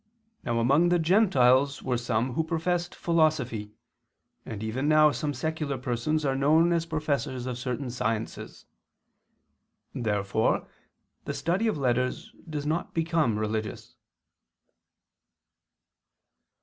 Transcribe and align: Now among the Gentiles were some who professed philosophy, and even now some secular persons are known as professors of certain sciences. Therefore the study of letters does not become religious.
Now 0.43 0.57
among 0.57 0.89
the 0.89 0.97
Gentiles 0.97 1.83
were 1.83 1.95
some 1.95 2.33
who 2.33 2.43
professed 2.43 2.95
philosophy, 2.95 3.75
and 4.47 4.63
even 4.63 4.87
now 4.87 5.11
some 5.11 5.31
secular 5.31 5.77
persons 5.77 6.25
are 6.25 6.35
known 6.35 6.73
as 6.73 6.87
professors 6.87 7.45
of 7.45 7.59
certain 7.59 7.91
sciences. 7.91 8.65
Therefore 9.93 10.67
the 11.25 11.35
study 11.35 11.67
of 11.67 11.77
letters 11.77 12.33
does 12.49 12.65
not 12.65 12.95
become 12.95 13.37
religious. 13.37 13.93